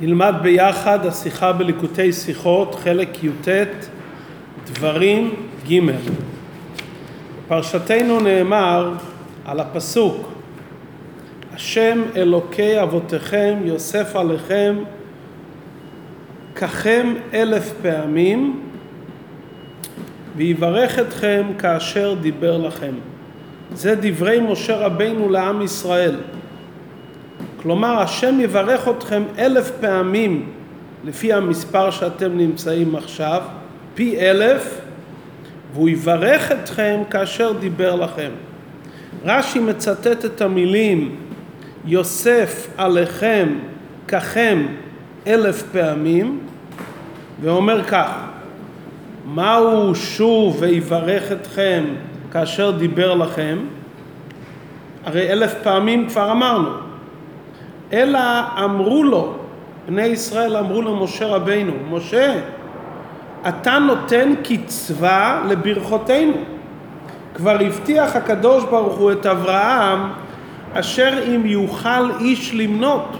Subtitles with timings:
[0.00, 3.48] נלמד ביחד השיחה בליקוטי שיחות, חלק י"ט,
[4.66, 5.34] דברים
[5.70, 5.80] ג'.
[7.48, 8.92] פרשתנו נאמר
[9.44, 10.32] על הפסוק
[11.54, 14.76] השם אלוקי אבותיכם יוסף עליכם
[16.54, 18.60] ככם אלף פעמים
[20.36, 22.92] ויברך אתכם כאשר דיבר לכם.
[23.74, 26.16] זה דברי משה רבינו לעם ישראל.
[27.62, 30.46] כלומר, השם יברך אתכם אלף פעמים
[31.04, 33.42] לפי המספר שאתם נמצאים עכשיו,
[33.94, 34.80] פי אלף,
[35.72, 38.30] והוא יברך אתכם כאשר דיבר לכם.
[39.24, 41.16] רש"י מצטט את המילים
[41.84, 43.48] יוסף עליכם
[44.08, 44.66] ככם
[45.26, 46.38] אלף פעמים,
[47.40, 48.10] ואומר כך:
[49.26, 51.84] מהו שוב ויברך אתכם
[52.32, 53.58] כאשר דיבר לכם?
[55.04, 56.87] הרי אלף פעמים כבר אמרנו.
[57.92, 58.20] אלא
[58.64, 59.32] אמרו לו,
[59.86, 62.34] בני ישראל אמרו למשה רבינו, משה,
[63.48, 66.34] אתה נותן קצבה לברכותינו.
[67.34, 70.00] כבר הבטיח הקדוש ברוך הוא את אברהם,
[70.72, 73.16] אשר אם יוכל איש למנות.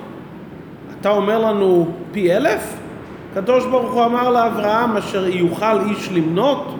[1.00, 2.74] אתה אומר לנו פי אלף?
[3.32, 6.74] הקדוש ברוך הוא אמר לאברהם, אשר יוכל איש למנות?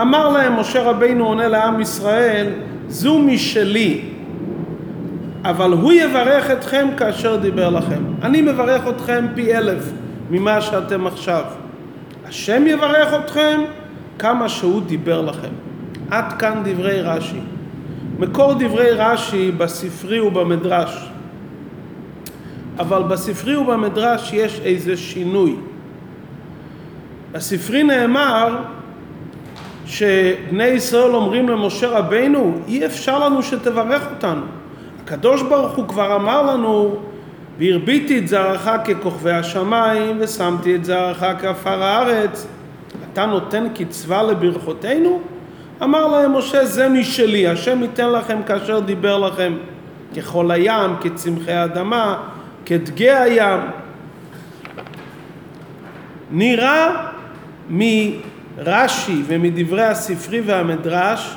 [0.00, 2.46] אמר להם משה רבינו עונה לעם ישראל,
[2.88, 4.04] זו משלי,
[5.44, 8.02] אבל הוא יברך אתכם כאשר דיבר לכם.
[8.22, 9.92] אני מברך אתכם פי אלף
[10.30, 11.44] ממה שאתם עכשיו.
[12.28, 13.60] השם יברך אתכם
[14.18, 15.48] כמה שהוא דיבר לכם.
[16.10, 17.40] עד כאן דברי רש"י.
[18.18, 21.08] מקור דברי רש"י בספרי ובמדרש.
[22.78, 25.56] אבל בספרי ובמדרש יש איזה שינוי.
[27.32, 28.56] בספרי נאמר
[29.86, 34.61] שבני ישראל אומרים למשה רבינו, אי אפשר לנו שתברך אותנו.
[35.04, 36.96] הקדוש ברוך הוא כבר אמר לנו,
[37.58, 42.46] והרביתי את זרעך ככוכבי השמיים, ושמתי את זרעך כעפר הארץ.
[43.12, 45.20] אתה נותן קצבה לברכותינו?
[45.82, 49.52] אמר להם משה, זה משלי, השם ייתן לכם כאשר דיבר לכם,
[50.16, 52.16] ככל הים, כצמחי האדמה,
[52.66, 53.60] כדגי הים.
[56.30, 57.06] נראה
[57.70, 61.36] מרש"י ומדברי הספרי והמדרש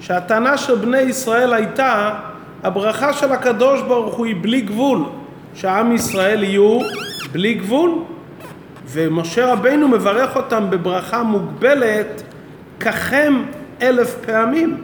[0.00, 2.14] שהטענה של בני ישראל הייתה
[2.64, 5.04] הברכה של הקדוש ברוך הוא היא בלי גבול,
[5.54, 6.78] שעם ישראל יהיו
[7.32, 7.90] בלי גבול,
[8.86, 12.22] ומשה רבינו מברך אותם בברכה מוגבלת
[12.80, 13.42] ככם
[13.82, 14.82] אלף פעמים.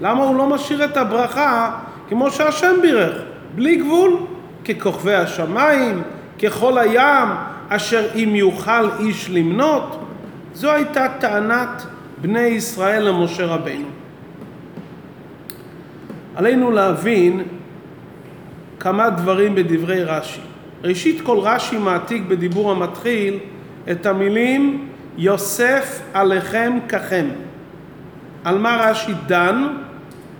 [0.00, 1.70] למה הוא לא משאיר את הברכה
[2.08, 3.22] כמו שהשם בירך,
[3.54, 4.16] בלי גבול,
[4.64, 6.02] ככוכבי השמיים,
[6.42, 7.28] ככל הים,
[7.68, 10.04] אשר אם יוכל איש למנות?
[10.54, 11.86] זו הייתה טענת
[12.20, 13.95] בני ישראל למשה רבינו.
[16.36, 17.42] עלינו להבין
[18.80, 20.40] כמה דברים בדברי רש"י.
[20.84, 23.38] ראשית כל רש"י מעתיק בדיבור המתחיל
[23.90, 24.88] את המילים
[25.18, 27.26] יוסף עליכם ככם.
[28.44, 29.66] על מה רש"י דן?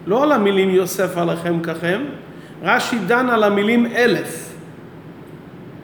[0.07, 2.01] לא על המילים יוסף עליכם ככם,
[2.63, 4.55] רש"י דן על המילים אלף.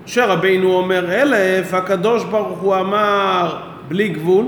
[0.06, 4.46] שרבינו אומר אלף, הקדוש ברוך הוא אמר בלי גבול,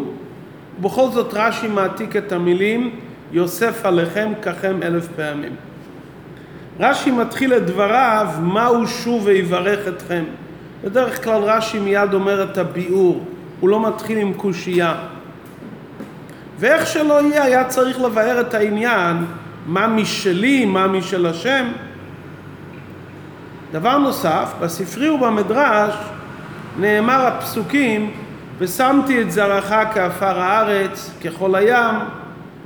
[0.78, 2.90] ובכל זאת רש"י מעתיק את המילים
[3.34, 5.56] יוסף עליכם ככם אלף פעמים.
[6.80, 10.24] רש"י מתחיל את דבריו, מהו שוב ויברך אתכם.
[10.84, 13.24] בדרך כלל רש"י מיד אומר את הביאור,
[13.60, 14.94] הוא לא מתחיל עם קושייה.
[16.58, 19.16] ואיך שלא יהיה, היה צריך לבאר את העניין,
[19.66, 21.66] מה משלי, מה משל השם.
[23.72, 25.94] דבר נוסף, בספרי ובמדרש
[26.78, 28.10] נאמר הפסוקים,
[28.58, 31.94] ושמתי את זרעך כעפר הארץ, ככל הים,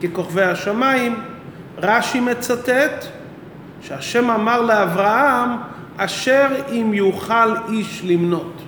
[0.03, 1.15] ככוכבי השמיים.
[1.79, 3.05] רש"י מצטט
[3.81, 5.51] שהשם אמר לאברהם,
[5.97, 8.63] אשר אם יוכל איש למנות.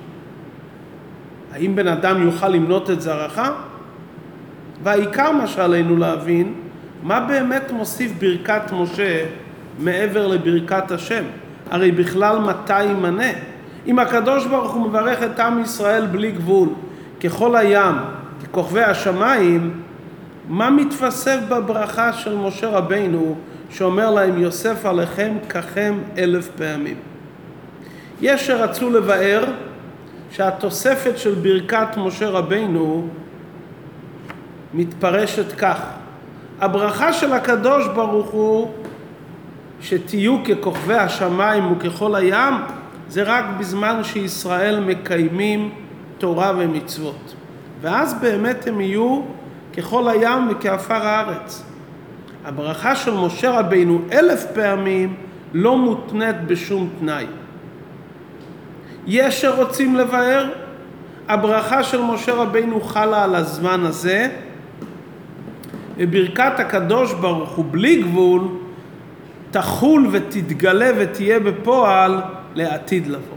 [1.53, 3.41] האם בן אדם יוכל למנות את זרעך?
[4.83, 6.55] והעיקר מה שעלינו להבין,
[7.03, 9.27] מה באמת מוסיף ברכת משה
[9.79, 11.25] מעבר לברכת השם?
[11.71, 13.31] הרי בכלל מתי ימנה?
[13.87, 16.69] אם הקדוש ברוך הוא מברך את עם ישראל בלי גבול,
[17.25, 17.95] ככל הים,
[18.43, 19.81] ככוכבי השמיים,
[20.51, 23.35] מה מתווסף בברכה של משה רבינו
[23.71, 26.97] שאומר להם יוסף עליכם ככם אלף פעמים?
[28.21, 29.45] יש שרצו לבאר
[30.31, 33.09] שהתוספת של ברכת משה רבינו
[34.75, 35.81] מתפרשת כך:
[36.61, 38.71] הברכה של הקדוש ברוך הוא
[39.81, 42.55] שתהיו ככוכבי השמיים וככל הים
[43.09, 45.71] זה רק בזמן שישראל מקיימים
[46.19, 47.35] תורה ומצוות
[47.81, 49.23] ואז באמת הם יהיו
[49.77, 51.65] ככל הים וכעפר הארץ.
[52.45, 55.15] הברכה של משה רבינו אלף פעמים
[55.55, 57.27] לא מותנית בשום תנאי.
[59.07, 60.49] יש שרוצים לבאר,
[61.29, 64.29] הברכה של משה רבינו חלה על הזמן הזה,
[65.97, 68.43] וברכת הקדוש ברוך הוא בלי גבול
[69.51, 72.21] תחול ותתגלה ותהיה בפועל
[72.55, 73.37] לעתיד לבוא.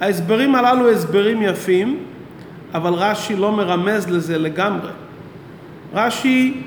[0.00, 1.98] ההסברים הללו הסברים יפים,
[2.74, 4.90] אבל רש"י לא מרמז לזה לגמרי.
[5.94, 6.62] רש"י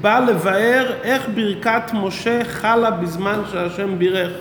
[0.00, 4.32] בא לבאר איך ברכת משה חלה בזמן שהשם בירך.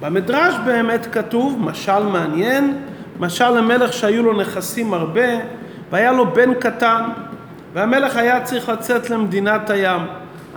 [0.00, 2.78] במדרש באמת כתוב, משל מעניין,
[3.18, 5.28] משל למלך שהיו לו נכסים הרבה
[5.90, 7.02] והיה לו בן קטן
[7.72, 10.00] והמלך היה צריך לצאת למדינת הים.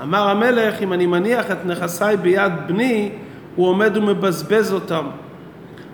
[0.04, 3.12] אמר המלך, אם אני מניח את נכסיי ביד בני,
[3.56, 5.06] הוא עומד ומבזבז אותם.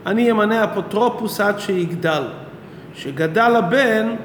[0.05, 2.23] אני אמנה אפוטרופוס עד שיגדל.
[2.97, 4.15] כשגדל הבן,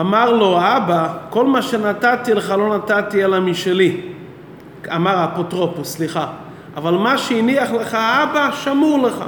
[0.00, 4.00] אמר לו האבא, כל מה שנתתי לך לא נתתי אלא משלי.
[4.94, 6.26] אמר האפוטרופוס, סליחה.
[6.76, 9.24] אבל מה שהניח לך האבא, שמור לך.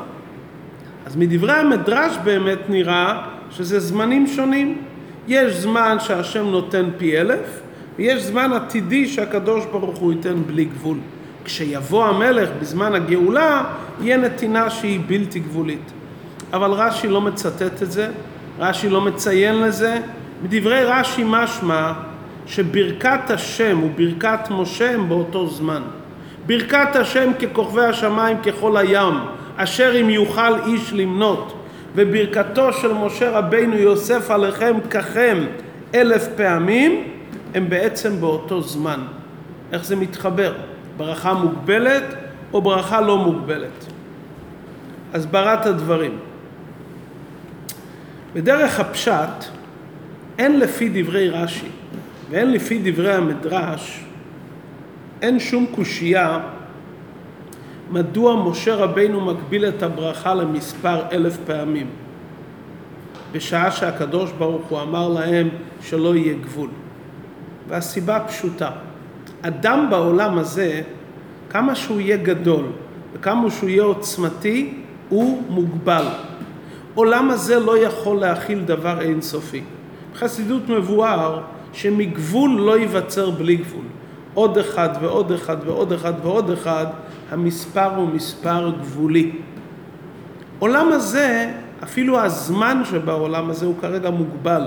[1.06, 4.78] אז מדברי המדרש באמת נראה שזה זמנים שונים.
[5.28, 7.60] יש זמן שהשם נותן פי אלף,
[7.98, 10.98] ויש זמן עתידי שהקדוש ברוך הוא ייתן בלי גבול.
[11.44, 13.64] כשיבוא המלך בזמן הגאולה,
[14.00, 15.92] יהיה נתינה שהיא בלתי גבולית.
[16.52, 18.08] אבל רש"י לא מצטט את זה,
[18.58, 19.98] רש"י לא מציין לזה.
[20.42, 21.92] מדברי רש"י משמע
[22.46, 25.82] שברכת השם וברכת משה הם באותו זמן.
[26.46, 29.14] ברכת השם ככוכבי השמיים ככל הים,
[29.56, 31.52] אשר אם יוכל איש למנות,
[31.94, 35.38] וברכתו של משה רבינו יוסף עליכם ככם
[35.94, 37.02] אלף פעמים,
[37.54, 39.00] הם בעצם באותו זמן.
[39.72, 40.52] איך זה מתחבר?
[40.96, 42.14] ברכה מוגבלת
[42.52, 43.86] או ברכה לא מוגבלת?
[45.14, 46.18] הסברת הדברים.
[48.36, 49.44] בדרך הפשט,
[50.38, 51.68] אין לפי דברי רש"י
[52.30, 54.04] ואין לפי דברי המדרש,
[55.22, 56.38] אין שום קושייה
[57.90, 61.86] מדוע משה רבינו מגביל את הברכה למספר אלף פעמים,
[63.32, 65.48] בשעה שהקדוש ברוך הוא אמר להם
[65.82, 66.70] שלא יהיה גבול.
[67.68, 68.70] והסיבה פשוטה,
[69.42, 70.82] אדם בעולם הזה,
[71.50, 72.66] כמה שהוא יהיה גדול
[73.14, 74.74] וכמה שהוא יהיה עוצמתי,
[75.08, 76.06] הוא מוגבל.
[76.96, 79.62] עולם הזה לא יכול להכיל דבר אינסופי.
[80.12, 81.40] בחסידות מבואר
[81.72, 83.84] שמגבול לא ייווצר בלי גבול.
[84.34, 86.86] עוד אחד ועוד אחד ועוד אחד ועוד אחד,
[87.30, 89.32] המספר הוא מספר גבולי.
[90.58, 91.52] עולם הזה,
[91.82, 94.62] אפילו הזמן שבעולם הזה הוא כרגע מוגבל,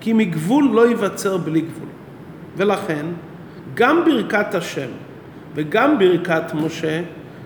[0.00, 1.88] כי מגבול לא ייווצר בלי גבול.
[2.56, 3.06] ולכן,
[3.74, 4.90] גם ברכת השם
[5.54, 7.02] וגם ברכת משה,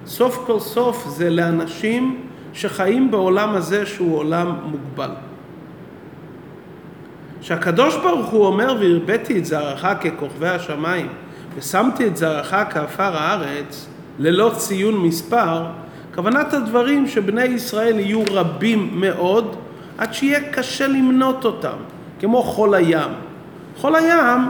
[0.07, 2.21] סוף כל סוף זה לאנשים
[2.55, 5.11] שחיים בעולם הזה שהוא עולם מוגבל.
[7.41, 11.09] שהקדוש ברוך הוא אומר והרביתי את זרעך ככוכבי השמיים
[11.57, 15.65] ושמתי את זרעך כעפר הארץ ללא ציון מספר,
[16.15, 19.57] כוונת הדברים שבני ישראל יהיו רבים מאוד
[19.99, 21.77] עד שיהיה קשה למנות אותם,
[22.21, 23.11] כמו חול הים.
[23.77, 24.41] חול הים,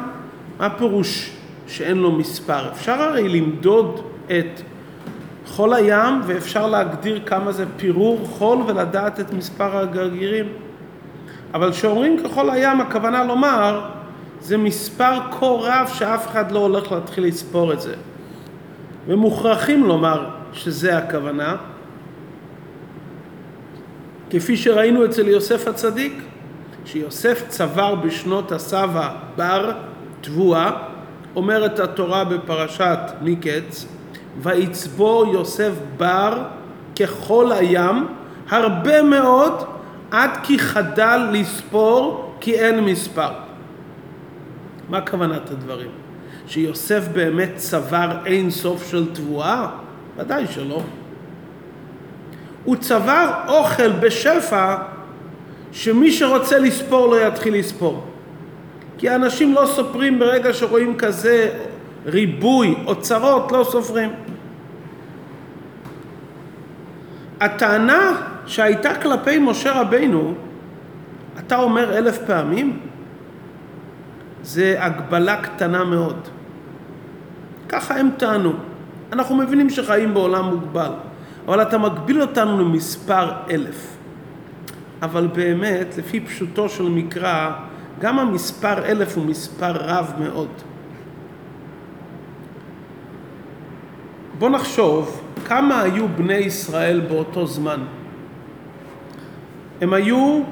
[0.58, 1.30] מה פירוש
[1.66, 2.68] שאין לו מספר?
[2.72, 4.60] אפשר הרי למדוד את
[5.56, 10.48] חול הים ואפשר להגדיר כמה זה פירור חול ולדעת את מספר הגרגירים.
[11.54, 13.90] אבל כשאומרים כחול הים הכוונה לומר
[14.40, 17.94] זה מספר כה רב שאף אחד לא הולך להתחיל לספור את זה.
[19.06, 21.56] ומוכרחים לומר שזה הכוונה,
[24.30, 26.22] כפי שראינו אצל יוסף הצדיק,
[26.84, 29.72] שיוסף צבר בשנות הסבא בר
[30.20, 30.70] תבואה,
[31.36, 33.86] אומרת התורה בפרשת מקץ,
[34.42, 36.42] ויצבור יוסף בר
[37.00, 38.06] ככל הים,
[38.48, 39.52] הרבה מאוד,
[40.10, 43.30] עד כי חדל לספור, כי אין מספר.
[44.88, 45.90] מה כוונת הדברים?
[46.46, 49.68] שיוסף באמת צבר אין סוף של תבואה?
[50.16, 50.82] ודאי שלא.
[52.64, 54.76] הוא צבר אוכל בשפע
[55.72, 58.04] שמי שרוצה לספור לא יתחיל לספור.
[58.98, 61.50] כי אנשים לא סופרים ברגע שרואים כזה
[62.06, 64.10] ריבוי אוצרות, לא סופרים.
[67.44, 70.34] הטענה שהייתה כלפי משה רבינו,
[71.38, 72.80] אתה אומר אלף פעמים,
[74.42, 76.28] זה הגבלה קטנה מאוד.
[77.68, 78.52] ככה הם טענו.
[79.12, 80.90] אנחנו מבינים שחיים בעולם מוגבל,
[81.46, 83.96] אבל אתה מגביל אותנו למספר אלף.
[85.02, 87.50] אבל באמת, לפי פשוטו של מקרא,
[88.00, 90.48] גם המספר אלף הוא מספר רב מאוד.
[94.38, 97.80] בוא נחשוב כמה היו בני ישראל באותו זמן.
[99.80, 100.42] הם היו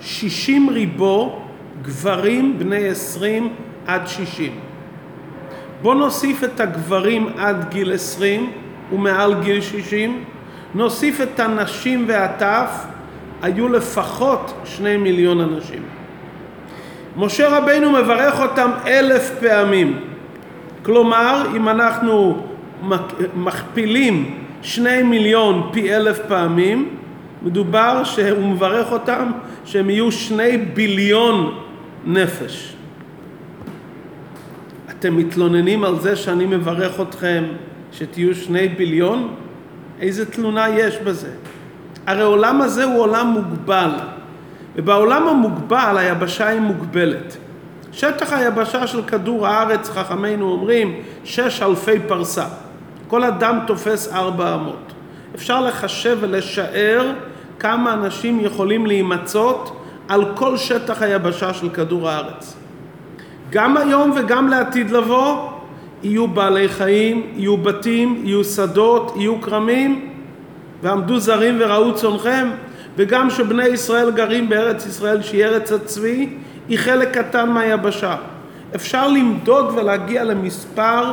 [0.00, 1.42] שישים ריבו
[1.82, 3.52] גברים בני עשרים
[3.86, 4.52] עד שישים.
[5.82, 8.52] בוא נוסיף את הגברים עד גיל עשרים
[8.92, 10.24] ומעל גיל שישים,
[10.74, 12.84] נוסיף את הנשים והטף,
[13.42, 15.82] היו לפחות שני מיליון אנשים.
[17.16, 20.00] משה רבינו מברך אותם אלף פעמים.
[20.82, 22.42] כלומר, אם אנחנו
[23.36, 26.88] מכפילים שני מיליון פי אלף פעמים,
[27.42, 29.30] מדובר שהוא מברך אותם
[29.64, 31.58] שהם יהיו שני ביליון
[32.06, 32.74] נפש.
[34.90, 37.44] אתם מתלוננים על זה שאני מברך אתכם
[37.92, 39.34] שתהיו שני ביליון?
[40.00, 41.30] איזה תלונה יש בזה?
[42.06, 43.90] הרי העולם הזה הוא עולם מוגבל,
[44.76, 47.36] ובעולם המוגבל היבשה היא מוגבלת.
[47.92, 52.46] שטח היבשה של כדור הארץ, חכמינו אומרים, שש אלפי פרסה.
[53.12, 54.92] כל אדם תופס ארבע אמות.
[55.34, 57.12] אפשר לחשב ולשער
[57.58, 62.56] כמה אנשים יכולים להימצאות על כל שטח היבשה של כדור הארץ.
[63.50, 65.48] גם היום וגם לעתיד לבוא
[66.02, 70.10] יהיו בעלי חיים, יהיו בתים, יהיו שדות, יהיו כרמים,
[70.82, 72.48] ועמדו זרים וראו צונכם,
[72.96, 76.28] וגם שבני ישראל גרים בארץ ישראל שהיא ארץ הצבי,
[76.68, 78.16] היא חלק קטן מהיבשה.
[78.74, 81.12] אפשר למדוד ולהגיע למספר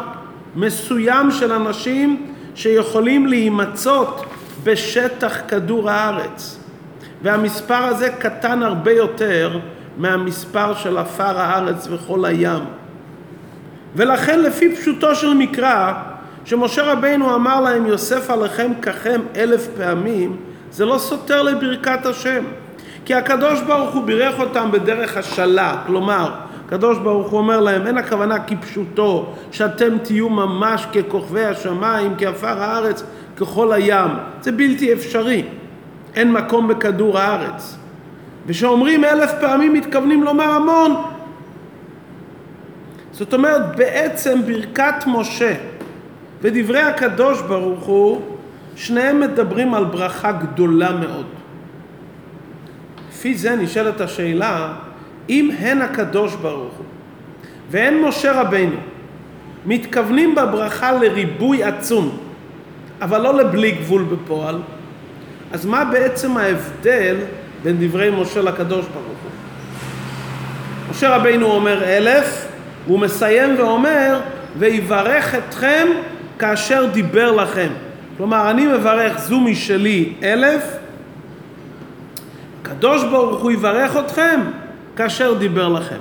[0.56, 4.26] מסוים של אנשים שיכולים להימצאות
[4.64, 6.60] בשטח כדור הארץ.
[7.22, 9.60] והמספר הזה קטן הרבה יותר
[9.98, 12.64] מהמספר של עפר הארץ וכל הים.
[13.96, 15.94] ולכן לפי פשוטו של מקרא,
[16.46, 20.38] שמשה רבינו אמר להם יוסף עליכם ככם אלף פעמים,
[20.72, 22.44] זה לא סותר לברכת השם.
[23.06, 26.32] כי הקדוש ברוך הוא בירך אותם בדרך השלה, כלומר,
[26.70, 33.04] הקדוש ברוך הוא אומר להם, אין הכוונה כפשוטו, שאתם תהיו ממש ככוכבי השמיים, כעפר הארץ,
[33.38, 34.10] ככל הים.
[34.42, 35.44] זה בלתי אפשרי.
[36.16, 37.78] אין מקום בכדור הארץ.
[38.48, 40.96] וכשאומרים אלף פעמים מתכוונים לומר המון.
[43.12, 45.54] זאת אומרת, בעצם ברכת משה
[46.42, 48.22] ודברי הקדוש ברוך הוא,
[48.76, 51.26] שניהם מדברים על ברכה גדולה מאוד.
[53.10, 54.74] לפי זה נשאלת השאלה,
[55.30, 56.86] אם הן הקדוש ברוך הוא
[57.72, 58.76] והן משה רבנו
[59.66, 62.18] מתכוונים בברכה לריבוי עצום,
[63.02, 64.60] אבל לא לבלי גבול בפועל,
[65.52, 67.16] אז מה בעצם ההבדל
[67.64, 69.32] בין דברי משה לקדוש ברוך הוא?
[70.92, 72.48] משה רבינו אומר אלף,
[72.86, 74.20] והוא מסיים ואומר,
[74.58, 75.88] ויברך אתכם
[76.40, 77.70] כאשר דיבר לכם.
[78.18, 80.64] כלומר, אני מברך זו משלי אלף,
[82.62, 84.40] הקדוש ברוך הוא יברך אתכם
[85.00, 86.00] כאשר דיבר לכם.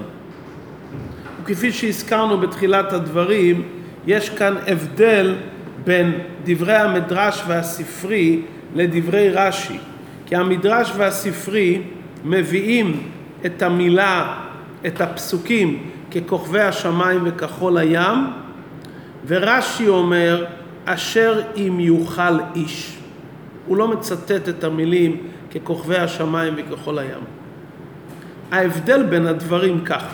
[1.43, 3.63] וכפי שהזכרנו בתחילת הדברים,
[4.07, 5.35] יש כאן הבדל
[5.85, 6.13] בין
[6.45, 8.41] דברי המדרש והספרי
[8.75, 9.79] לדברי רש"י.
[10.27, 11.83] כי המדרש והספרי
[12.25, 13.03] מביאים
[13.47, 14.35] את המילה,
[14.87, 18.27] את הפסוקים, ככוכבי השמיים וכחול הים,
[19.27, 20.45] ורש"י אומר,
[20.85, 22.99] אשר אם יוכל איש.
[23.67, 25.17] הוא לא מצטט את המילים
[25.55, 27.38] ככוכבי השמיים וכחול הים.
[28.51, 30.05] ההבדל בין הדברים כך.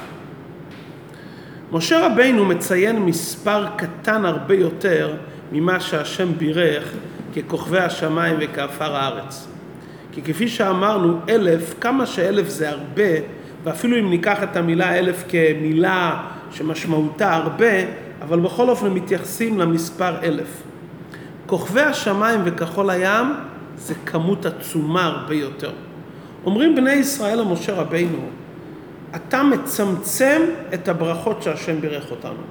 [1.72, 5.14] משה רבינו מציין מספר קטן הרבה יותר
[5.52, 6.92] ממה שהשם בירך
[7.36, 9.48] ככוכבי השמיים וכעפר הארץ.
[10.12, 13.12] כי כפי שאמרנו, אלף, כמה שאלף זה הרבה,
[13.64, 17.72] ואפילו אם ניקח את המילה אלף כמילה שמשמעותה הרבה,
[18.22, 20.62] אבל בכל אופן מתייחסים למספר אלף.
[21.46, 23.26] כוכבי השמיים וכחול הים
[23.76, 25.72] זה כמות עצומה הרבה יותר.
[26.46, 28.18] אומרים בני ישראל למשה רבינו,
[29.16, 30.42] אתה מצמצם
[30.74, 32.42] את הברכות שהשם בירך אותנו.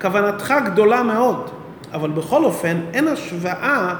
[0.00, 1.50] כוונתך גדולה מאוד,
[1.92, 3.94] אבל בכל אופן אין השוואה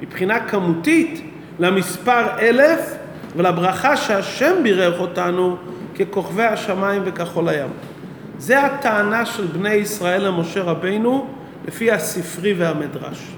[0.00, 1.22] מבחינה כמותית
[1.58, 2.94] למספר אלף
[3.36, 5.56] ולברכה שהשם בירך אותנו
[5.98, 7.70] ככוכבי השמיים וכחול הים.
[8.38, 11.26] זה הטענה של בני ישראל למשה רבינו
[11.68, 13.32] לפי הספרי והמדרש.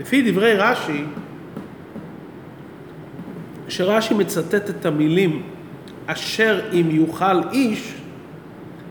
[0.00, 1.04] לפי דברי רש"י,
[3.72, 5.42] כשרש"י מצטט את המילים
[6.06, 7.94] אשר אם יוכל איש,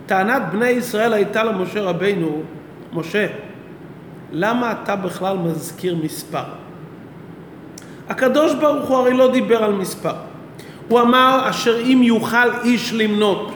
[0.05, 2.41] טענת בני ישראל הייתה למשה רבינו,
[2.93, 3.27] משה,
[4.31, 6.43] למה אתה בכלל מזכיר מספר?
[8.09, 10.13] הקדוש ברוך הוא הרי לא דיבר על מספר.
[10.87, 13.53] הוא אמר אשר אם יוכל איש למנות.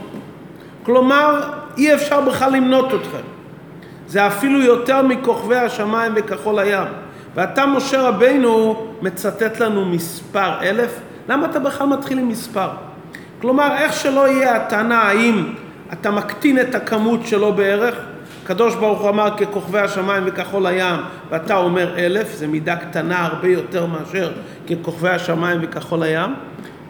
[0.84, 3.26] כלומר, אי אפשר בכלל למנות אתכם.
[4.08, 6.88] זה אפילו יותר מכוכבי השמיים וכחול הים.
[7.36, 11.00] ואתה, משה רבינו, מצטט לנו מספר אלף.
[11.30, 12.70] למה אתה בכלל מתחיל עם מספר?
[13.42, 15.54] כלומר, איך שלא יהיה הטענה האם
[15.94, 17.96] אתה מקטין את הכמות שלו בערך,
[18.44, 23.48] הקדוש ברוך הוא אמר ככוכבי השמיים וכחול הים, ואתה אומר אלף, זה מידה קטנה הרבה
[23.48, 24.32] יותר מאשר
[24.70, 26.34] ככוכבי השמיים וכחול הים.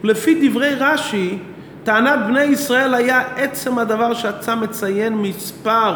[0.04, 1.38] ולפי דברי רש"י,
[1.84, 5.96] טענת בני ישראל היה עצם הדבר שאתה מציין מספר.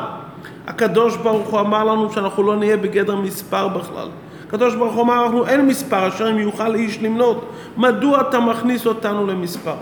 [0.67, 4.07] הקדוש ברוך הוא אמר לנו שאנחנו לא נהיה בגדר מספר בכלל.
[4.49, 8.85] הקדוש ברוך הוא אמר לנו אין מספר אשר אם יוכל איש למנות, מדוע אתה מכניס
[8.85, 9.75] אותנו למספר?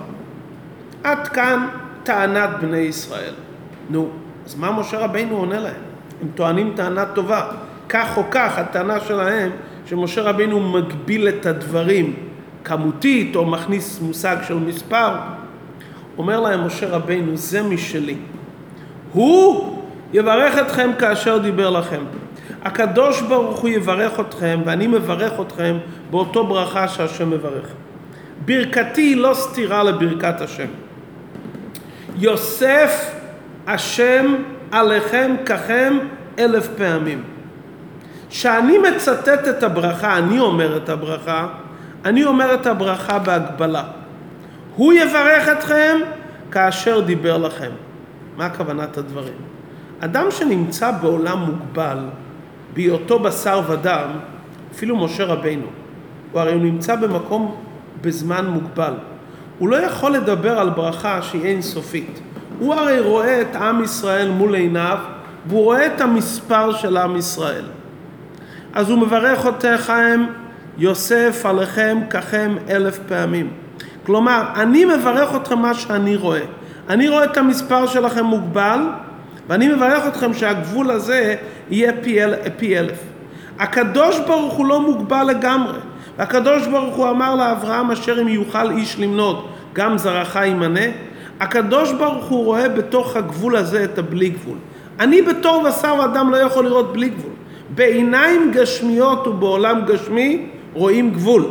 [1.03, 1.67] עד כאן
[2.03, 3.33] טענת בני ישראל.
[3.89, 4.09] נו,
[4.45, 5.81] אז מה משה רבינו עונה להם?
[6.21, 7.47] הם טוענים טענה טובה.
[7.89, 9.49] כך או כך, הטענה שלהם
[9.85, 12.13] שמשה רבינו מגביל את הדברים
[12.63, 15.09] כמותית או מכניס מושג של מספר.
[16.17, 18.15] אומר להם משה רבינו, זה משלי.
[19.13, 19.77] הוא
[20.13, 22.01] יברך אתכם כאשר דיבר לכם.
[22.67, 25.77] הקדוש ברוך הוא יברך אתכם ואני מברך אתכם
[26.11, 27.67] באותו ברכה שהשם מברך.
[28.45, 30.67] ברכתי היא לא סתירה לברכת השם.
[32.15, 33.11] יוסף
[33.67, 34.35] השם
[34.71, 35.97] עליכם ככם
[36.39, 37.23] אלף פעמים.
[38.29, 41.47] כשאני מצטט את הברכה, אני אומר את הברכה,
[42.05, 43.83] אני אומר את הברכה בהגבלה.
[44.75, 45.97] הוא יברך אתכם
[46.51, 47.71] כאשר דיבר לכם.
[48.37, 49.37] מה כוונת הדברים?
[49.99, 51.97] אדם שנמצא בעולם מוגבל,
[52.77, 54.09] בהיותו בשר ודם,
[54.71, 55.65] אפילו משה רבינו,
[56.31, 57.55] הוא הרי הוא נמצא במקום
[58.01, 58.93] בזמן מוגבל.
[59.59, 62.19] הוא לא יכול לדבר על ברכה שהיא אינסופית.
[62.59, 64.97] הוא הרי רואה את עם ישראל מול עיניו,
[65.45, 67.65] והוא רואה את המספר של עם ישראל.
[68.73, 70.25] אז הוא מברך אותכם,
[70.77, 73.51] יוסף עליכם ככם אלף פעמים.
[74.05, 76.43] כלומר, אני מברך אתכם מה שאני רואה.
[76.89, 78.79] אני רואה את המספר שלכם מוגבל,
[79.47, 81.35] ואני מברך אתכם שהגבול הזה
[81.69, 82.99] יהיה פי, אל, פי אלף.
[83.59, 85.77] הקדוש ברוך הוא לא מוגבל לגמרי.
[86.17, 90.85] והקדוש ברוך הוא אמר לאברהם אשר אם יוכל איש למנות, גם זרעך ימנה.
[91.39, 94.57] הקדוש ברוך הוא רואה בתוך הגבול הזה את הבלי גבול.
[94.99, 97.31] אני בתור בשר ואדם לא יכול לראות בלי גבול.
[97.75, 101.45] בעיניים גשמיות ובעולם גשמי רואים גבול.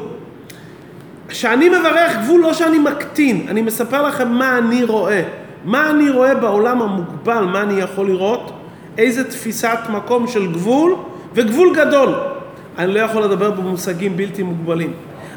[1.28, 5.22] כשאני מברך גבול לא שאני מקטין, אני מספר לכם מה אני רואה.
[5.64, 8.52] מה אני רואה בעולם המוגבל, מה אני יכול לראות,
[8.98, 10.94] איזה תפיסת מקום של גבול
[11.34, 12.14] וגבול גדול.
[12.78, 14.92] אני לא יכול לדבר במושגים בלתי מוגבלים.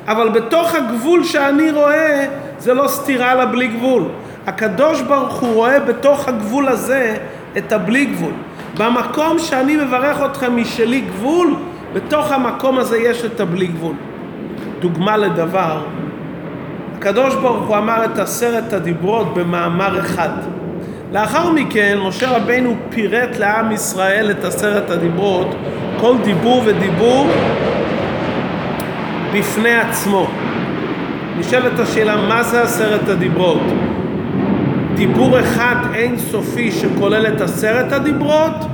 [0.07, 2.25] אבל בתוך הגבול שאני רואה,
[2.59, 4.03] זה לא סתירה לבלי גבול.
[4.47, 7.17] הקדוש ברוך הוא רואה בתוך הגבול הזה
[7.57, 8.31] את הבלי גבול.
[8.77, 11.55] במקום שאני מברך אתכם משלי גבול,
[11.93, 13.95] בתוך המקום הזה יש את הבלי גבול.
[14.79, 15.81] דוגמה לדבר,
[16.97, 20.58] הקדוש ברוך הוא אמר את עשרת הדיברות במאמר אחד.
[21.11, 25.55] לאחר מכן משה רבינו פירט לעם ישראל את עשרת הדיברות,
[25.99, 27.27] כל דיבור ודיבור
[29.33, 30.27] בפני עצמו.
[31.37, 33.61] נשאלת השאלה מה זה עשרת הדיברות?
[34.95, 38.65] דיבור אחד אין סופי שכולל את עשרת הדיברות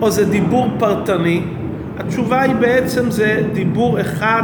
[0.00, 1.42] או זה דיבור פרטני?
[1.98, 4.42] התשובה היא בעצם זה דיבור אחד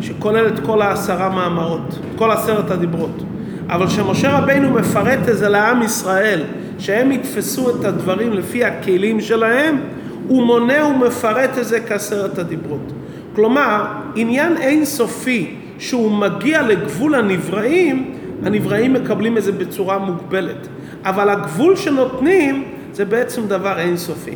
[0.00, 3.22] שכולל את כל העשרה מאמרות, כל עשרת הדיברות.
[3.68, 6.40] אבל כשמשה רבינו מפרט את זה לעם ישראל,
[6.78, 9.80] שהם יתפסו את הדברים לפי הכלים שלהם,
[10.28, 12.92] הוא מונה ומפרט את זה כעשרת הדיברות.
[13.34, 20.68] כלומר, עניין אינסופי שהוא מגיע לגבול הנבראים, הנבראים מקבלים את זה בצורה מוגבלת.
[21.04, 24.34] אבל הגבול שנותנים זה בעצם דבר אינסופי.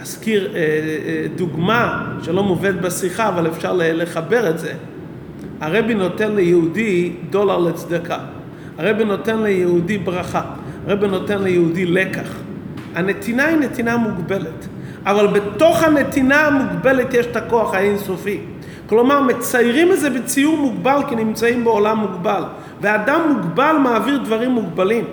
[0.00, 4.72] אזכיר אה, אה, דוגמה שלא מובאת בשיחה, אבל אפשר לחבר את זה.
[5.60, 8.18] הרבי נותן ליהודי דולר לצדקה.
[8.78, 10.42] הרבי נותן ליהודי ברכה.
[10.90, 12.28] הרבי נותן ליהודי לקח.
[12.94, 14.66] הנתינה היא נתינה מוגבלת,
[15.06, 18.40] אבל בתוך הנתינה המוגבלת יש את הכוח האינסופי.
[18.86, 22.42] כלומר, מציירים את זה בציור מוגבל כי נמצאים בעולם מוגבל.
[22.80, 25.04] ואדם מוגבל מעביר דברים מוגבלים.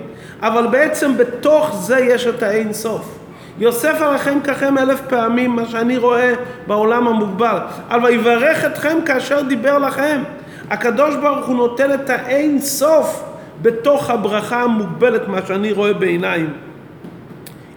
[0.42, 3.18] אבל בעצם בתוך זה יש את האין סוף.
[3.58, 6.34] יוסף עליכם ככם אלף פעמים, מה שאני רואה
[6.66, 7.58] בעולם המוגבל.
[7.90, 10.22] אבל ויברך אתכם כאשר דיבר לכם.
[10.70, 13.27] הקדוש ברוך הוא נותן את האין סוף
[13.62, 16.52] בתוך הברכה המוגבלת, מה שאני רואה בעיניים.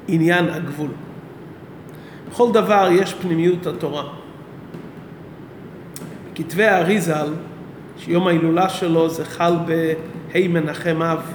[0.08, 0.90] עניין הגבול.
[2.32, 4.04] בכל דבר יש פנימיות התורה.
[6.34, 7.34] בכתבי האריזל,
[7.98, 11.34] שיום ההילולה שלו זה חל בה' מנחם אב,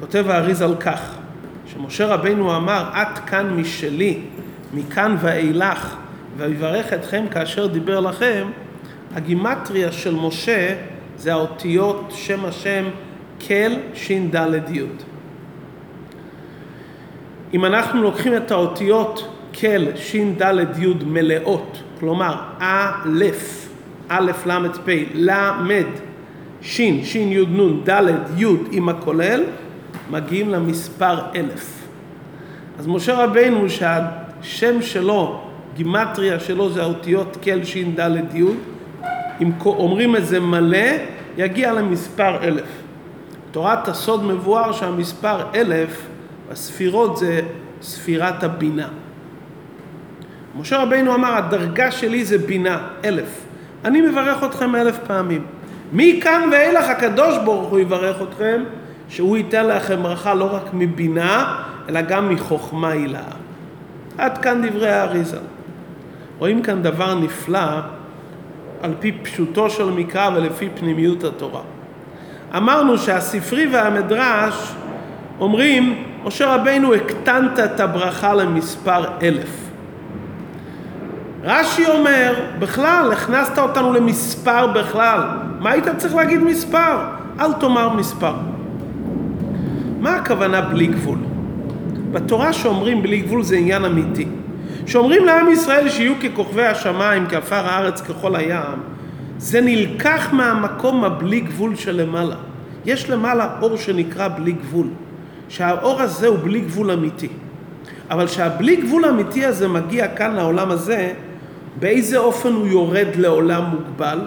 [0.00, 1.14] כותב האריזל כך:
[1.66, 4.20] שמשה רבינו אמר, את כאן משלי,
[4.74, 5.96] מכאן ואילך,
[6.36, 8.46] ויברך אתכם כאשר דיבר לכם,
[9.14, 10.74] הגימטריה של משה
[11.18, 12.84] זה האותיות שם השם
[13.48, 14.36] כל ש"ד
[14.72, 14.82] י.
[17.54, 19.28] אם אנחנו לוקחים את האותיות
[19.60, 20.42] כל ש"ד
[20.78, 23.24] י מלאות, כלומר א',
[24.08, 25.82] א', ל', פ', ל',
[26.62, 28.02] ש', ש', י', נ', ד',
[28.36, 29.44] י' עם הכולל,
[30.10, 31.88] מגיעים למספר אלף.
[32.78, 35.40] אז משה רבינו שהשם שלו,
[35.76, 38.00] גימטריה שלו זה האותיות כל ש"ד
[38.34, 38.42] י,
[39.40, 40.88] אם אומרים את זה מלא,
[41.36, 42.68] יגיע למספר אלף.
[43.50, 46.06] תורת הסוד מבואר שהמספר אלף,
[46.50, 47.40] הספירות זה
[47.82, 48.88] ספירת הבינה.
[50.58, 53.44] משה רבינו אמר, הדרגה שלי זה בינה, אלף.
[53.84, 55.44] אני מברך אתכם אלף פעמים.
[55.92, 58.62] מכאן ואילך הקדוש ברוך הוא יברך אתכם,
[59.08, 63.22] שהוא ייתן לכם ברכה לא רק מבינה, אלא גם מחוכמה הילאה.
[64.18, 65.38] עד כאן דברי האריזה.
[66.38, 67.80] רואים כאן דבר נפלא
[68.82, 71.60] על פי פשוטו של מקרא ולפי פנימיות התורה.
[72.56, 74.72] אמרנו שהספרי והמדרש
[75.40, 79.68] אומרים, משה רבינו הקטנת את הברכה למספר אלף.
[81.44, 85.20] רש"י אומר, בכלל, הכנסת אותנו למספר בכלל.
[85.60, 86.98] מה היית צריך להגיד מספר?
[87.40, 88.34] אל תאמר מספר.
[90.00, 91.18] מה הכוונה בלי גבול?
[92.12, 94.26] בתורה שאומרים בלי גבול זה עניין אמיתי.
[94.88, 98.78] שאומרים לעם ישראל שיהיו ככוכבי השמיים, כעפר הארץ, ככל הים,
[99.38, 102.36] זה נלקח מהמקום הבלי גבול שלמעלה.
[102.84, 104.86] יש למעלה אור שנקרא בלי גבול,
[105.48, 107.28] שהאור הזה הוא בלי גבול אמיתי.
[108.10, 111.12] אבל שהבלי גבול האמיתי הזה מגיע כאן לעולם הזה,
[111.78, 114.18] באיזה אופן הוא יורד לעולם מוגבל?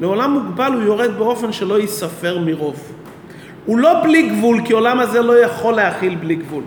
[0.00, 2.92] לעולם מוגבל הוא יורד באופן שלא ייספר מרוב.
[3.66, 6.62] הוא לא בלי גבול, כי עולם הזה לא יכול להכיל בלי גבול.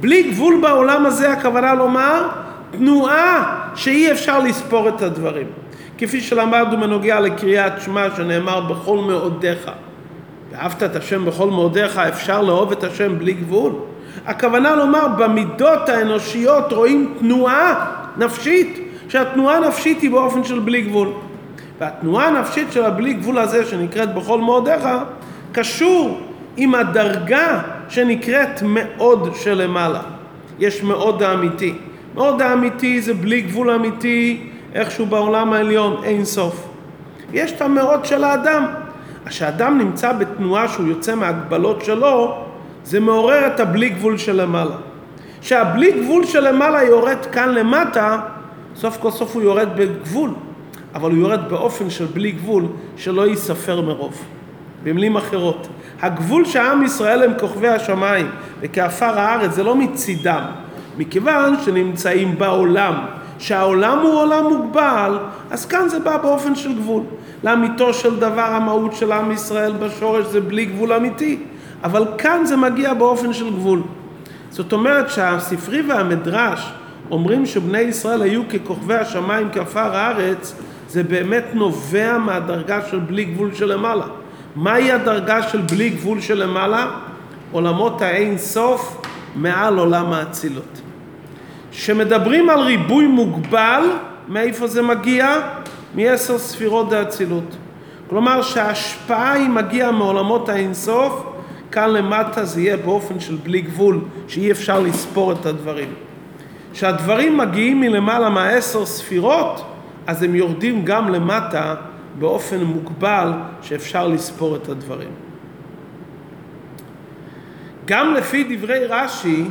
[0.00, 2.28] בלי גבול בעולם הזה הכוונה לומר
[2.72, 5.46] תנועה שאי אפשר לספור את הדברים.
[5.98, 9.70] כפי שלמדנו בנוגע לקריאת שמע שנאמר בכל מאודיך.
[10.52, 13.72] ואהבת את השם בכל מאודיך, אפשר לאהוב את השם בלי גבול.
[14.26, 21.08] הכוונה לומר במידות האנושיות רואים תנועה נפשית שהתנועה הנפשית היא באופן של בלי גבול.
[21.80, 24.88] והתנועה הנפשית של הבלי גבול הזה, שנקראת בכל מאודיך,
[25.52, 26.20] קשור
[26.56, 30.00] עם הדרגה שנקראת מאוד שלמעלה.
[30.58, 31.74] יש מאוד האמיתי.
[32.14, 36.68] מאוד האמיתי זה בלי גבול אמיתי, איכשהו בעולם העליון, אין סוף.
[37.32, 38.66] יש את המאוד של האדם.
[39.26, 42.44] כשאדם נמצא בתנועה שהוא יוצא מהגבלות שלו,
[42.84, 44.76] זה מעורר את הבלי גבול שלמעלה.
[45.40, 48.20] כשהבלי גבול שלמעלה יורד כאן למטה,
[48.76, 50.30] סוף כל סוף הוא יורד בגבול,
[50.94, 52.64] אבל הוא יורד באופן של בלי גבול,
[52.96, 54.24] שלא ייספר מרוב.
[54.82, 55.68] במילים אחרות,
[56.02, 58.26] הגבול שעם ישראל הם כוכבי השמיים
[58.60, 60.44] וכעפר הארץ זה לא מצידם,
[60.98, 62.94] מכיוון שנמצאים בעולם,
[63.38, 65.18] שהעולם הוא עולם מוגבל,
[65.50, 67.02] אז כאן זה בא באופן של גבול.
[67.44, 71.38] לאמיתו של דבר המהות של עם ישראל בשורש זה בלי גבול אמיתי,
[71.84, 73.82] אבל כאן זה מגיע באופן של גבול.
[74.50, 76.72] זאת אומרת שהספרי והמדרש
[77.10, 80.54] אומרים שבני ישראל היו ככוכבי השמיים כעפר הארץ,
[80.88, 84.06] זה באמת נובע מהדרגה של בלי גבול שלמעלה.
[84.56, 86.90] מהי הדרגה של בלי גבול שלמעלה?
[87.52, 89.02] עולמות האין סוף
[89.36, 90.81] מעל עולם האצילות.
[91.72, 93.82] כשמדברים על ריבוי מוגבל,
[94.28, 95.40] מאיפה זה מגיע?
[95.94, 97.56] מעשר ספירות דאצילות.
[98.10, 101.26] כלומר שההשפעה היא מגיעה מעולמות האין סוף,
[101.70, 105.88] כאן למטה זה יהיה באופן של בלי גבול, שאי אפשר לספור את הדברים.
[106.72, 109.64] כשהדברים מגיעים מלמעלה מהעשר ספירות,
[110.06, 111.74] אז הם יורדים גם למטה
[112.18, 113.32] באופן מוגבל
[113.62, 115.10] שאפשר לספור את הדברים.
[117.84, 119.44] גם לפי דברי רש"י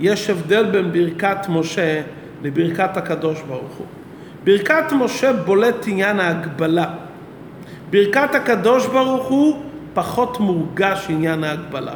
[0.00, 2.02] יש הבדל בין ברכת משה
[2.42, 3.86] לברכת הקדוש ברוך הוא.
[4.44, 6.86] ברכת משה בולט עניין ההגבלה.
[7.90, 9.62] ברכת הקדוש ברוך הוא
[9.94, 11.94] פחות מורגש עניין ההגבלה.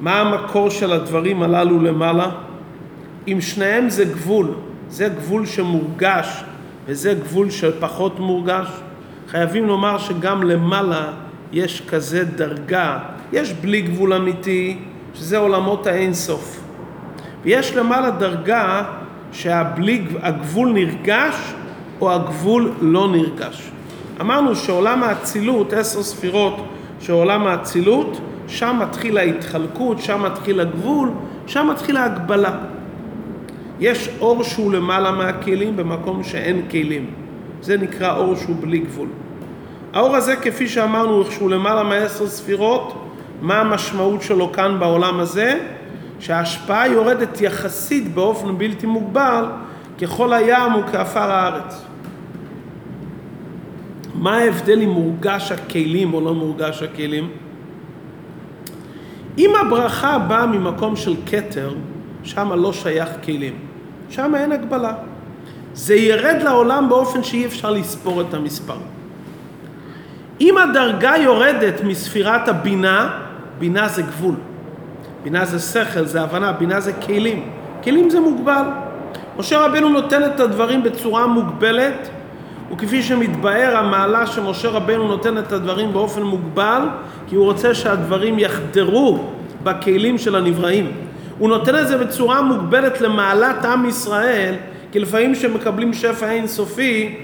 [0.00, 2.30] מה המקור של הדברים הללו למעלה?
[3.28, 4.50] אם שניהם זה גבול,
[4.88, 6.44] זה גבול שמורגש
[6.86, 8.68] וזה גבול שפחות מורגש,
[9.28, 11.12] חייבים לומר שגם למעלה
[11.52, 12.98] יש כזה דרגה,
[13.32, 14.78] יש בלי גבול אמיתי,
[15.14, 16.60] שזה עולמות האינסוף.
[17.44, 18.82] ויש למעלה דרגה
[19.32, 21.54] שהגבול נרגש
[22.00, 23.70] או הגבול לא נרגש.
[24.20, 26.64] אמרנו שעולם האצילות, עשר ספירות
[27.00, 31.10] של עולם האצילות, שם מתחיל ההתחלקות, שם מתחיל הגבול,
[31.46, 32.58] שם מתחיל ההגבלה.
[33.80, 37.06] יש אור שהוא למעלה מהכלים במקום שאין כלים.
[37.62, 39.08] זה נקרא אור שהוא בלי גבול.
[39.92, 42.94] האור הזה, כפי שאמרנו, שהוא למעלה מעשר ספירות,
[43.44, 45.60] מה המשמעות שלו כאן בעולם הזה?
[46.20, 49.44] שההשפעה יורדת יחסית באופן בלתי מוגבל
[50.00, 51.84] ככל הים וכעפר הארץ.
[54.14, 57.28] מה ההבדל אם מורגש הכלים או לא מורגש הכלים?
[59.38, 61.74] אם הברכה באה ממקום של כתר,
[62.22, 63.58] שם לא שייך כלים.
[64.10, 64.92] שם אין הגבלה.
[65.74, 68.76] זה ירד לעולם באופן שאי אפשר לספור את המספר.
[70.40, 73.23] אם הדרגה יורדת מספירת הבינה,
[73.58, 74.34] בינה זה גבול.
[75.24, 77.50] בינה זה שכל, זה הבנה, בינה זה כלים.
[77.84, 78.64] כלים זה מוגבל.
[79.38, 82.08] משה רבנו נותן את הדברים בצורה מוגבלת,
[82.72, 86.82] וכפי שמתבאר המעלה שמשה רבנו נותן את הדברים באופן מוגבל,
[87.28, 89.18] כי הוא רוצה שהדברים יחדרו
[89.62, 90.92] בכלים של הנבראים.
[91.38, 94.54] הוא נותן את זה בצורה מוגבלת למעלת עם ישראל,
[94.92, 97.16] כי לפעמים כשמקבלים שפע אינסופי,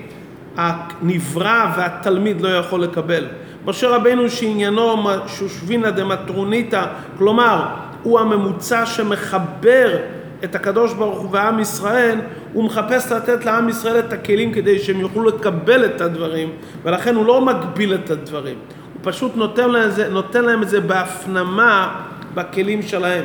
[0.57, 3.25] הנברא והתלמיד לא יכול לקבל.
[3.65, 6.87] משה רבנו שעניינו שושבינה דמטרוניתא,
[7.19, 7.67] כלומר,
[8.03, 9.97] הוא הממוצע שמחבר
[10.45, 12.19] את הקדוש ברוך הוא ועם ישראל,
[12.53, 16.49] הוא מחפש לתת לעם ישראל את הכלים כדי שהם יוכלו לקבל את הדברים,
[16.83, 18.57] ולכן הוא לא מגביל את הדברים.
[18.95, 22.01] הוא פשוט נותן להם, זה, נותן להם את זה בהפנמה
[22.35, 23.25] בכלים שלהם.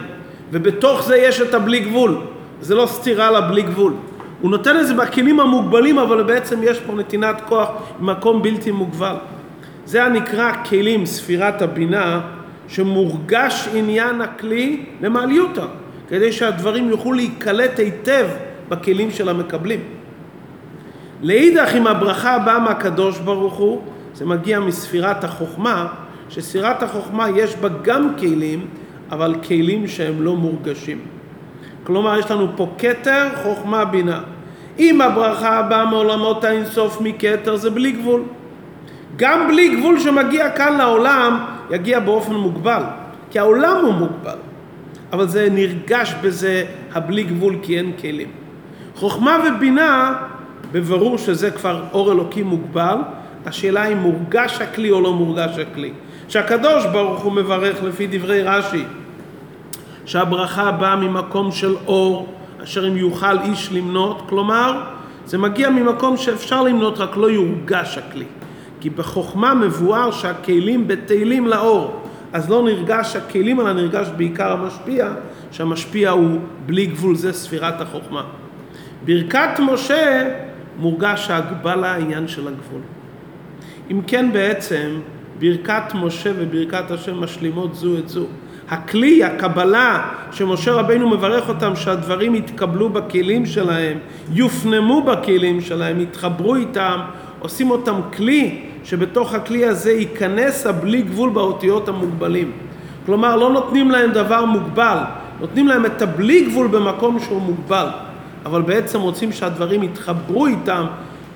[0.52, 2.18] ובתוך זה יש את הבלי גבול.
[2.62, 3.94] זה לא סתירה לבלי גבול.
[4.46, 9.16] הוא נותן את זה בכלים המוגבלים, אבל בעצם יש פה נתינת כוח במקום בלתי מוגבל.
[9.86, 12.22] זה הנקרא כלים, ספירת הבינה,
[12.68, 15.66] שמורגש עניין הכלי למעליותה,
[16.10, 18.28] כדי שהדברים יוכלו להיקלט היטב
[18.70, 19.80] בכלים של המקבלים.
[21.22, 23.82] לאידך אם הברכה באה מהקדוש ברוך הוא,
[24.14, 25.88] זה מגיע מספירת החוכמה,
[26.30, 28.68] שספירת החוכמה יש בה גם כלים,
[29.12, 31.00] אבל כלים שהם לא מורגשים.
[31.84, 34.35] כלומר, יש לנו פה כתר, חוכמה, בינה.
[34.80, 38.22] אם הברכה באה מעולמות האינסוף מכתר, זה בלי גבול.
[39.16, 42.84] גם בלי גבול שמגיע כאן לעולם, יגיע באופן מוגבל.
[43.32, 44.38] כי העולם הוא מוגבל.
[45.14, 48.30] אבל זה נרגש בזה הבלי גבול כי אין כלים.
[48.96, 50.14] חוכמה ובינה,
[50.72, 52.98] בברור שזה כבר אור אלוקי מוגבל,
[53.46, 55.92] השאלה אם מורגש הכלי או לא מורגש הכלי.
[56.28, 58.84] שהקדוש ברוך הוא מברך לפי דברי רש"י,
[60.06, 62.28] שהברכה באה ממקום של אור,
[62.66, 64.84] אשר אם יוכל איש למנות, כלומר,
[65.26, 68.26] זה מגיע ממקום שאפשר למנות, רק לא יורגש הכלי.
[68.80, 72.02] כי בחוכמה מבואר שהכלים בטלים לאור,
[72.34, 75.14] אז לא נרגש הכלים, אלא נרגש בעיקר המשפיע,
[75.52, 78.24] שהמשפיע הוא בלי גבול, זה ספירת החוכמה.
[79.06, 80.30] ברכת משה
[80.80, 82.82] מורגש ההגבלה העניין של הגבול.
[83.92, 85.00] אם כן בעצם
[85.40, 88.26] ברכת משה וברכת השם משלימות זו את זו.
[88.70, 93.98] הכלי, הקבלה, שמשה רבינו מברך אותם שהדברים יתקבלו בכלים שלהם,
[94.32, 97.00] יופנמו בכלים שלהם, יתחברו איתם,
[97.40, 102.52] עושים אותם כלי, שבתוך הכלי הזה ייכנס הבלי גבול באותיות המוגבלים.
[103.06, 104.98] כלומר, לא נותנים להם דבר מוגבל,
[105.40, 107.88] נותנים להם את הבלי גבול במקום שהוא מוגבל,
[108.46, 110.86] אבל בעצם רוצים שהדברים יתחברו איתם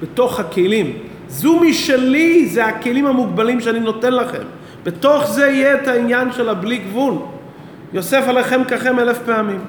[0.01, 0.93] בתוך הכלים.
[1.27, 4.43] זו משלי, זה הכלים המוגבלים שאני נותן לכם.
[4.83, 7.13] בתוך זה יהיה את העניין של הבלי גבול.
[7.93, 9.61] יוסף עליכם ככם אלף פעמים.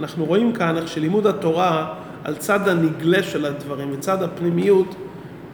[0.00, 4.94] אנחנו רואים כאן איך שלימוד התורה על צד הנגלה של הדברים וצד הפנימיות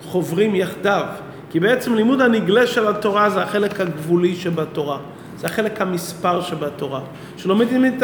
[0.05, 1.05] חוברים יחדיו.
[1.51, 4.99] כי בעצם לימוד הנגלה של התורה זה החלק הגבולי שבתורה.
[5.39, 7.01] זה החלק המספר שבתורה.
[7.37, 8.03] כשלומדים את,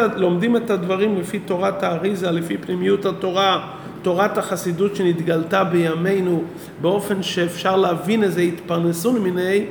[0.64, 3.66] את הדברים לפי תורת האריזה, לפי פנימיות התורה,
[4.02, 6.42] תורת החסידות שנתגלתה בימינו
[6.80, 9.64] באופן שאפשר להבין איזה התפרנסו מיני,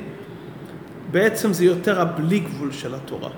[1.14, 3.30] בעצם זה יותר הבלי גבול של התורה.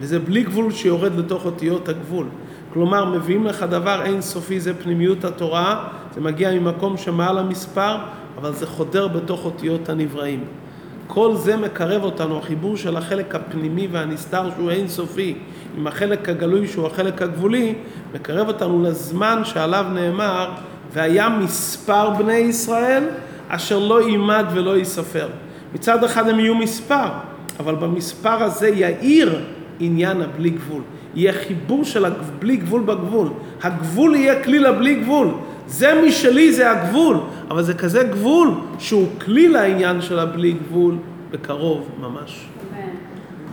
[0.00, 2.26] וזה בלי גבול שיורד לתוך אותיות הגבול.
[2.72, 7.96] כלומר, מביאים לך דבר אין סופי, זה פנימיות התורה, זה מגיע ממקום שמעל המספר,
[8.38, 10.44] אבל זה חודר בתוך אותיות הנבראים.
[11.06, 15.34] כל זה מקרב אותנו, החיבור של החלק הפנימי והנסתר שהוא אין סופי,
[15.76, 17.74] עם החלק הגלוי שהוא החלק הגבולי,
[18.14, 20.50] מקרב אותנו לזמן שעליו נאמר,
[20.92, 23.04] והיה מספר בני ישראל
[23.48, 25.28] אשר לא יימד ולא ייספר.
[25.74, 27.08] מצד אחד הם יהיו מספר,
[27.60, 29.40] אבל במספר הזה יאיר
[29.80, 30.82] עניין הבלי גבול.
[31.14, 33.28] יהיה חיבור של הבלי גבול בגבול.
[33.62, 35.28] הגבול יהיה כלי לבלי גבול.
[35.66, 37.16] זה משלי, זה הגבול,
[37.50, 40.94] אבל זה כזה גבול שהוא כלי לעניין של הבלי גבול
[41.30, 42.46] בקרוב ממש.